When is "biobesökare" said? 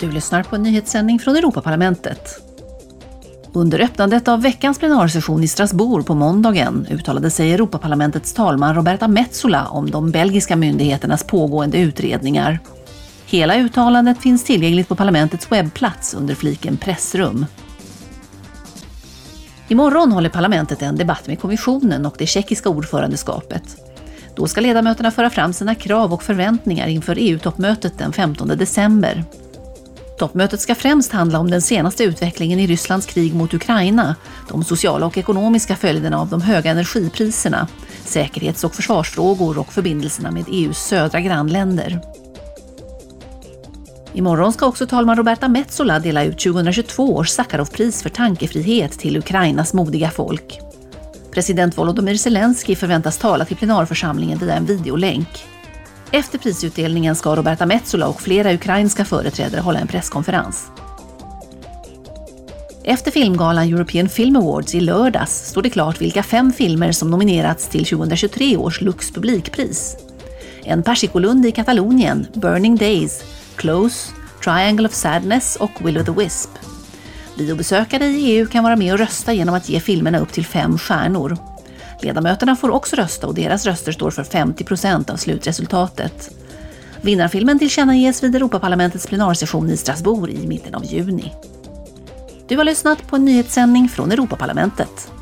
77.38-78.06